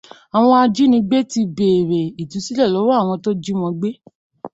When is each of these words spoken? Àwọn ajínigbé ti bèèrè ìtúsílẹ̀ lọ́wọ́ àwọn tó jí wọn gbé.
Àwọn 0.37 0.57
ajínigbé 0.65 1.17
ti 1.31 1.41
bèèrè 1.55 2.01
ìtúsílẹ̀ 2.21 2.71
lọ́wọ́ 2.73 2.99
àwọn 3.01 3.17
tó 3.23 3.29
jí 3.43 3.51
wọn 3.59 3.71
gbé. 3.79 3.89